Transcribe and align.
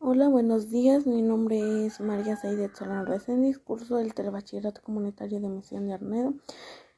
Hola, 0.00 0.28
buenos 0.28 0.68
días. 0.70 1.06
Mi 1.06 1.22
nombre 1.22 1.86
es 1.86 2.00
María 2.00 2.36
Saidet 2.36 2.74
Solán 2.74 3.06
Reséndiz, 3.06 3.58
curso 3.58 3.96
del 3.96 4.12
Telebachillerato 4.12 4.82
Comunitario 4.82 5.40
de 5.40 5.48
Misión 5.48 5.86
de 5.86 5.94
Arnedo. 5.94 6.34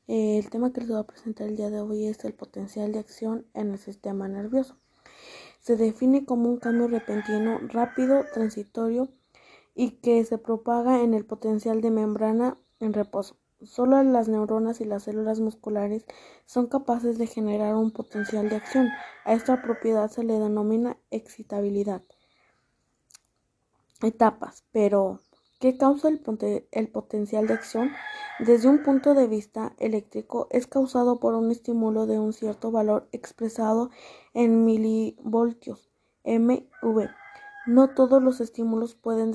Eh, 0.09 0.39
el 0.39 0.51
tema 0.51 0.73
que 0.73 0.81
les 0.81 0.91
voy 0.91 0.99
a 0.99 1.05
presentar 1.05 1.47
el 1.47 1.57
día 1.57 1.71
de 1.71 1.81
hoy 1.81 2.07
es 2.07 2.25
el 2.25 2.35
potencial 2.35 2.93
de 2.93 2.99
acción 2.99 3.47
en 3.55 3.71
el 3.73 3.79
sistema 3.79 4.27
nervioso. 4.29 4.77
Se 5.61 5.77
define 5.77 6.25
como 6.25 6.49
un 6.49 6.57
cambio 6.57 6.89
repentino, 6.89 7.59
rápido, 7.69 8.25
transitorio 8.33 9.09
y 9.75 9.93
que 10.01 10.25
se 10.25 10.39
propaga 10.39 11.03
en 11.03 11.15
el 11.15 11.25
potencial 11.25 11.83
de 11.83 11.91
membrana 11.91 12.59
en 12.81 12.93
reposo. 12.93 13.37
Solo 13.63 14.03
las 14.03 14.29
neuronas 14.29 14.81
y 14.81 14.85
las 14.85 15.05
células 15.05 15.39
musculares 15.39 16.07
son 16.47 16.67
capaces 16.67 17.19
de 17.19 17.27
generar 17.27 17.77
un 17.77 17.93
potencial 17.93 18.49
de 18.49 18.57
acción. 18.57 18.89
A 19.25 19.35
esta 19.35 19.63
propiedad 19.63 20.11
se 20.11 20.25
le 20.25 20.39
denomina 20.41 20.99
excitabilidad 21.11 22.03
etapas, 24.07 24.65
pero 24.73 25.21
¿qué 25.61 25.77
causa 25.77 26.09
el, 26.09 26.89
potencial 26.89 27.47
de 27.47 27.55
acción? 27.55 27.91
Desde 28.39 28.69
un 28.69 28.83
punto 28.83 29.15
de 29.15 29.27
vista 29.27 29.75
eléctrico 29.79 30.47
es 30.51 30.67
causado 30.67 31.21
por 31.21 31.35
un 31.35 31.51
estímulo 31.51 32.07
de 32.07 32.19
un 32.19 32.33
cierto 32.33 32.71
valor 32.71 33.09
expresado 33.13 33.91
en 34.35 34.65
milivoltios 34.65 35.91
MV. 36.25 37.09
No 37.67 37.91
todos 37.95 38.23
los 38.23 38.41
estímulos 38.41 38.95
pueden 38.95 39.33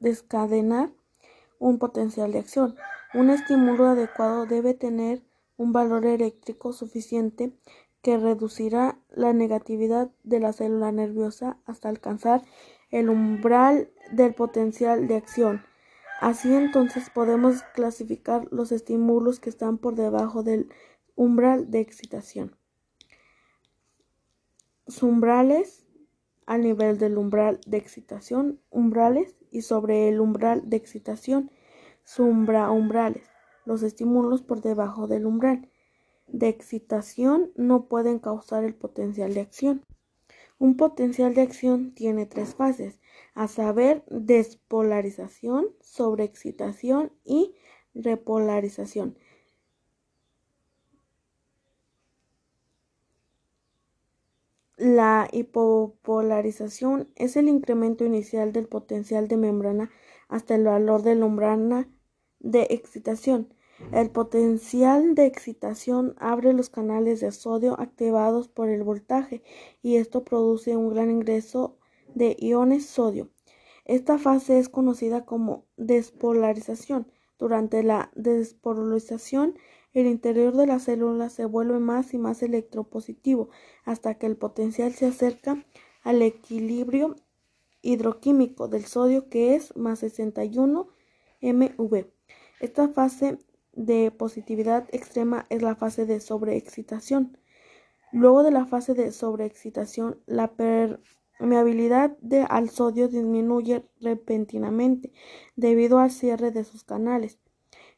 descadenar 0.00 0.90
un 1.58 1.78
potencial 1.78 2.32
de 2.32 2.40
acción. 2.40 2.76
Un 3.14 3.30
estímulo 3.30 3.86
adecuado 3.86 4.46
debe 4.46 4.74
tener 4.74 5.22
un 5.56 5.72
valor 5.72 6.04
eléctrico 6.04 6.72
suficiente 6.72 7.56
que 8.02 8.18
reducirá 8.18 9.00
la 9.10 9.32
negatividad 9.32 10.10
de 10.22 10.38
la 10.38 10.52
célula 10.52 10.92
nerviosa 10.92 11.58
hasta 11.64 11.88
alcanzar 11.88 12.42
el 12.90 13.08
umbral 13.08 13.90
del 14.12 14.34
potencial 14.34 15.08
de 15.08 15.16
acción. 15.16 15.64
Así 16.20 16.54
entonces 16.54 17.10
podemos 17.10 17.62
clasificar 17.74 18.48
los 18.50 18.72
estímulos 18.72 19.40
que 19.40 19.50
están 19.50 19.78
por 19.78 19.94
debajo 19.94 20.42
del 20.42 20.70
umbral 21.14 21.70
de 21.70 21.80
excitación. 21.80 22.56
Umbrales 25.02 25.86
a 26.46 26.58
nivel 26.58 26.98
del 26.98 27.18
umbral 27.18 27.60
de 27.66 27.76
excitación, 27.76 28.60
umbrales 28.70 29.36
y 29.50 29.62
sobre 29.62 30.08
el 30.08 30.20
umbral 30.20 30.70
de 30.70 30.76
excitación, 30.76 31.50
umbrales. 32.18 33.24
Los 33.64 33.82
estímulos 33.82 34.42
por 34.42 34.62
debajo 34.62 35.08
del 35.08 35.26
umbral 35.26 35.68
de 36.28 36.48
excitación 36.48 37.50
no 37.56 37.88
pueden 37.88 38.20
causar 38.20 38.64
el 38.64 38.74
potencial 38.74 39.34
de 39.34 39.40
acción. 39.40 39.82
Un 40.58 40.76
potencial 40.76 41.34
de 41.34 41.42
acción 41.42 41.94
tiene 41.94 42.26
tres 42.26 42.54
fases, 42.54 43.00
a 43.34 43.46
saber, 43.48 44.02
despolarización, 44.08 45.68
sobreexcitación 45.80 47.12
y 47.24 47.54
repolarización. 47.94 49.18
La 54.78 55.28
hipopolarización 55.32 57.08
es 57.16 57.36
el 57.36 57.48
incremento 57.48 58.04
inicial 58.04 58.52
del 58.52 58.68
potencial 58.68 59.26
de 59.26 59.38
membrana 59.38 59.90
hasta 60.28 60.54
el 60.54 60.64
valor 60.64 61.02
de 61.02 61.14
membrana 61.14 61.88
de 62.40 62.66
excitación. 62.70 63.48
El 63.92 64.10
potencial 64.10 65.14
de 65.14 65.26
excitación 65.26 66.14
abre 66.18 66.54
los 66.54 66.70
canales 66.70 67.20
de 67.20 67.30
sodio 67.30 67.78
activados 67.78 68.48
por 68.48 68.70
el 68.70 68.82
voltaje 68.82 69.42
y 69.82 69.96
esto 69.96 70.24
produce 70.24 70.76
un 70.76 70.88
gran 70.88 71.10
ingreso 71.10 71.76
de 72.14 72.36
iones 72.38 72.86
sodio. 72.86 73.28
Esta 73.84 74.18
fase 74.18 74.58
es 74.58 74.70
conocida 74.70 75.26
como 75.26 75.66
despolarización. 75.76 77.06
Durante 77.38 77.82
la 77.82 78.10
despolarización, 78.14 79.58
el 79.92 80.06
interior 80.06 80.56
de 80.56 80.66
la 80.66 80.78
célula 80.78 81.28
se 81.28 81.44
vuelve 81.44 81.78
más 81.78 82.14
y 82.14 82.18
más 82.18 82.42
electropositivo 82.42 83.50
hasta 83.84 84.14
que 84.14 84.26
el 84.26 84.36
potencial 84.36 84.94
se 84.94 85.06
acerca 85.06 85.64
al 86.02 86.22
equilibrio 86.22 87.14
hidroquímico 87.82 88.68
del 88.68 88.86
sodio 88.86 89.28
que 89.28 89.54
es 89.54 89.76
más 89.76 89.98
61 89.98 90.88
MV. 91.42 92.06
Esta 92.58 92.88
fase 92.88 93.38
de 93.76 94.10
positividad 94.10 94.88
extrema 94.90 95.46
es 95.50 95.62
la 95.62 95.76
fase 95.76 96.06
de 96.06 96.18
sobreexcitación. 96.20 97.38
Luego 98.10 98.42
de 98.42 98.50
la 98.50 98.66
fase 98.66 98.94
de 98.94 99.12
sobreexcitación, 99.12 100.20
la 100.26 100.52
permeabilidad 100.54 102.16
de, 102.18 102.40
al 102.48 102.70
sodio 102.70 103.08
disminuye 103.08 103.84
repentinamente 104.00 105.12
debido 105.54 105.98
al 105.98 106.10
cierre 106.10 106.50
de 106.50 106.64
sus 106.64 106.82
canales. 106.82 107.38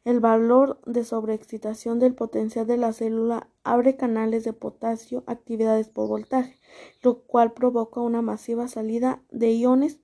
El 0.05 0.19
valor 0.19 0.79
de 0.85 1.03
sobreexcitación 1.03 1.99
del 1.99 2.15
potencial 2.15 2.67
de 2.67 2.77
la 2.77 2.93
célula 2.93 3.49
abre 3.63 3.95
canales 3.95 4.43
de 4.43 4.53
potasio, 4.53 5.23
actividades 5.27 5.89
por 5.89 6.07
voltaje, 6.07 6.57
lo 7.01 7.23
cual 7.23 7.53
provoca 7.53 8.01
una 8.01 8.21
masiva 8.21 8.67
salida 8.67 9.23
de 9.31 9.51
iones 9.51 9.99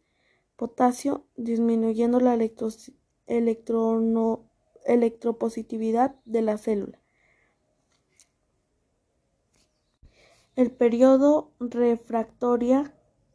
potasio, 0.56 1.26
disminuyendo 1.36 2.20
la 2.20 2.38
electrono 3.28 4.50
electropositividad 4.86 6.16
de 6.26 6.42
la 6.42 6.58
célula. 6.58 7.00
El 10.56 10.72
periodo 10.72 11.52
refractoria 11.60 12.94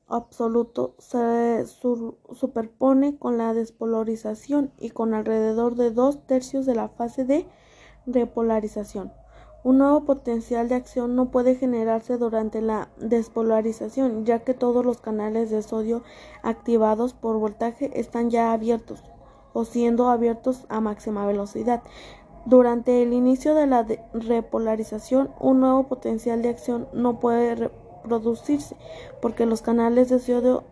absoluto 0.08 0.94
se 0.98 1.66
superpone 1.66 3.18
con 3.18 3.36
la 3.36 3.52
despolarización 3.52 4.72
y 4.78 4.90
con 4.90 5.12
alrededor 5.12 5.76
de 5.76 5.90
dos 5.90 6.26
tercios 6.26 6.64
de 6.64 6.74
la 6.74 6.88
fase 6.88 7.24
de 7.24 7.46
repolarización. 8.06 9.12
Un 9.62 9.78
nuevo 9.78 10.06
potencial 10.06 10.70
de 10.70 10.76
acción 10.76 11.14
no 11.14 11.30
puede 11.30 11.54
generarse 11.54 12.16
durante 12.16 12.62
la 12.62 12.88
despolarización, 12.96 14.24
ya 14.24 14.38
que 14.38 14.54
todos 14.54 14.86
los 14.86 15.02
canales 15.02 15.50
de 15.50 15.62
sodio 15.62 16.02
activados 16.42 17.12
por 17.12 17.38
voltaje 17.38 17.90
están 18.00 18.30
ya 18.30 18.54
abiertos 18.54 19.04
o 19.52 19.64
siendo 19.64 20.08
abiertos 20.08 20.64
a 20.68 20.80
máxima 20.80 21.26
velocidad. 21.26 21.82
Durante 22.46 23.02
el 23.02 23.12
inicio 23.12 23.54
de 23.54 23.66
la 23.66 23.86
repolarización, 24.12 25.30
un 25.38 25.60
nuevo 25.60 25.84
potencial 25.84 26.42
de 26.42 26.48
acción 26.48 26.88
no 26.92 27.20
puede 27.20 27.70
producirse 28.02 28.76
porque 29.20 29.46
los 29.46 29.62
canales 29.62 30.08
de 30.08 30.18
sodio 30.18 30.64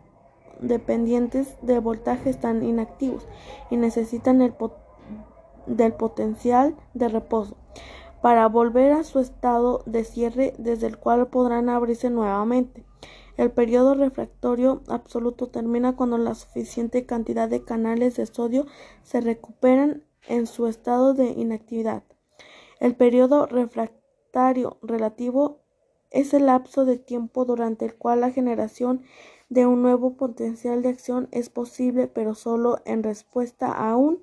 dependientes 0.60 1.56
de 1.62 1.78
voltaje 1.78 2.30
están 2.30 2.62
inactivos 2.62 3.26
y 3.70 3.76
necesitan 3.76 4.42
el 4.42 4.54
del 5.66 5.92
potencial 5.92 6.74
de 6.94 7.08
reposo 7.08 7.56
para 8.22 8.48
volver 8.48 8.92
a 8.92 9.04
su 9.04 9.20
estado 9.20 9.82
de 9.86 10.04
cierre 10.04 10.54
desde 10.58 10.86
el 10.86 10.98
cual 10.98 11.28
podrán 11.28 11.68
abrirse 11.68 12.10
nuevamente. 12.10 12.88
El 13.38 13.53
periodo 13.53 13.94
refractorio 13.94 14.82
absoluto 14.88 15.47
termina 15.47 15.94
cuando 15.94 16.19
la 16.19 16.34
suficiente 16.34 17.06
cantidad 17.06 17.49
de 17.49 17.62
canales 17.62 18.16
de 18.16 18.26
sodio 18.26 18.66
se 19.04 19.21
recuperan 19.21 20.03
en 20.26 20.49
su 20.49 20.66
estado 20.66 21.15
de 21.15 21.26
inactividad. 21.26 22.03
El 22.81 22.97
periodo 22.97 23.47
refractario 23.47 24.78
relativo 24.82 25.60
es 26.10 26.34
el 26.34 26.47
lapso 26.47 26.84
de 26.84 26.99
tiempo 26.99 27.44
durante 27.44 27.84
el 27.84 27.94
cual 27.94 28.22
la 28.22 28.32
generación 28.32 29.03
de 29.49 29.66
un 29.66 29.82
nuevo 29.82 30.16
potencial 30.16 30.82
de 30.82 30.88
acción 30.88 31.28
es 31.31 31.49
posible, 31.49 32.09
pero 32.09 32.34
solo 32.34 32.81
en 32.87 33.05
respuesta 33.05 33.70
a 33.70 33.97
un 33.97 34.19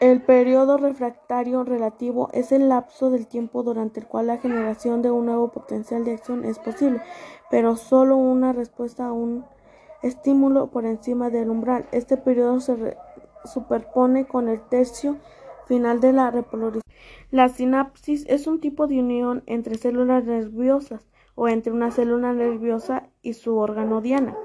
El 0.00 0.22
periodo 0.22 0.76
refractario 0.76 1.64
relativo 1.64 2.28
es 2.32 2.52
el 2.52 2.68
lapso 2.68 3.10
del 3.10 3.26
tiempo 3.26 3.64
durante 3.64 3.98
el 3.98 4.06
cual 4.06 4.28
la 4.28 4.38
generación 4.38 5.02
de 5.02 5.10
un 5.10 5.26
nuevo 5.26 5.50
potencial 5.50 6.04
de 6.04 6.12
acción 6.12 6.44
es 6.44 6.60
posible, 6.60 7.02
pero 7.50 7.74
solo 7.74 8.16
una 8.16 8.52
respuesta 8.52 9.06
a 9.06 9.12
un 9.12 9.44
estímulo 10.02 10.70
por 10.70 10.86
encima 10.86 11.30
del 11.30 11.50
umbral. 11.50 11.88
Este 11.90 12.16
periodo 12.16 12.60
se 12.60 12.96
superpone 13.44 14.28
con 14.28 14.48
el 14.48 14.60
tercio 14.68 15.16
final 15.66 16.00
de 16.00 16.12
la 16.12 16.30
repolarización. 16.30 16.82
La 17.32 17.48
sinapsis 17.48 18.24
es 18.28 18.46
un 18.46 18.60
tipo 18.60 18.86
de 18.86 19.00
unión 19.00 19.42
entre 19.46 19.78
células 19.78 20.24
nerviosas 20.24 21.08
o 21.34 21.48
entre 21.48 21.72
una 21.72 21.90
célula 21.90 22.32
nerviosa 22.32 23.08
y 23.20 23.32
su 23.32 23.56
órgano 23.56 24.00
diana. 24.00 24.36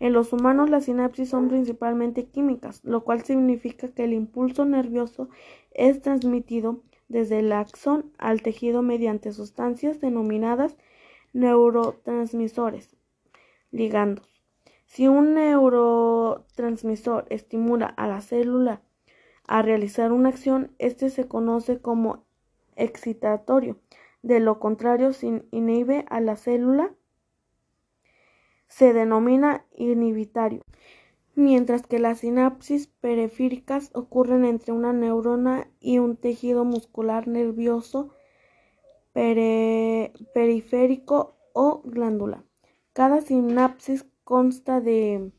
En 0.00 0.12
los 0.12 0.32
humanos 0.32 0.70
las 0.70 0.84
sinapsis 0.84 1.30
son 1.30 1.48
principalmente 1.48 2.26
químicas, 2.26 2.84
lo 2.84 3.02
cual 3.02 3.24
significa 3.24 3.88
que 3.88 4.04
el 4.04 4.12
impulso 4.12 4.64
nervioso 4.64 5.28
es 5.72 6.00
transmitido 6.00 6.82
desde 7.08 7.40
el 7.40 7.52
axón 7.52 8.12
al 8.18 8.42
tejido 8.42 8.82
mediante 8.82 9.32
sustancias 9.32 10.00
denominadas 10.00 10.76
neurotransmisores, 11.32 12.96
ligandos. 13.70 14.28
Si 14.86 15.08
un 15.08 15.34
neurotransmisor 15.34 17.26
estimula 17.28 17.86
a 17.86 18.06
la 18.06 18.20
célula 18.20 18.82
a 19.46 19.62
realizar 19.62 20.12
una 20.12 20.28
acción, 20.28 20.72
este 20.78 21.10
se 21.10 21.26
conoce 21.26 21.80
como 21.80 22.24
excitatorio. 22.76 23.78
De 24.22 24.40
lo 24.40 24.58
contrario, 24.58 25.12
si 25.12 25.42
inhibe 25.50 26.04
a 26.08 26.20
la 26.20 26.36
célula, 26.36 26.94
se 28.68 28.92
denomina 28.92 29.64
inhibitorio, 29.74 30.62
mientras 31.34 31.86
que 31.86 31.98
las 31.98 32.18
sinapsis 32.20 32.86
periféricas 32.86 33.90
ocurren 33.94 34.44
entre 34.44 34.72
una 34.72 34.92
neurona 34.92 35.68
y 35.80 35.98
un 35.98 36.16
tejido 36.16 36.64
muscular 36.64 37.26
nervioso 37.28 38.14
periférico 40.34 41.36
o 41.52 41.82
glándula. 41.84 42.44
Cada 42.92 43.20
sinapsis 43.20 44.06
consta 44.22 44.80
de 44.80 45.32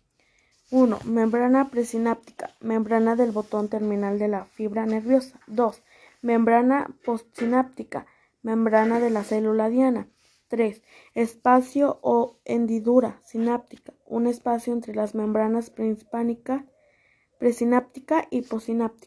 1. 0.72 1.00
Membrana 1.06 1.70
presináptica, 1.70 2.56
membrana 2.60 3.16
del 3.16 3.32
botón 3.32 3.70
terminal 3.70 4.20
de 4.20 4.28
la 4.28 4.46
fibra 4.46 4.86
nerviosa. 4.86 5.40
2. 5.48 5.82
Membrana 6.22 6.88
postsináptica, 7.06 8.06
membrana 8.42 9.00
de 9.00 9.10
la 9.10 9.24
célula 9.24 9.70
diana. 9.70 10.08
3. 10.50 10.81
Espacio 11.13 12.00
o 12.01 12.40
hendidura 12.44 13.22
sináptica, 13.24 13.94
un 14.06 14.28
espacio 14.28 14.74
entre 14.74 14.94
las 14.96 15.16
membranas 15.16 15.72
presináptica 17.38 18.28
y 18.31 18.42
postsináptica. 18.42 18.90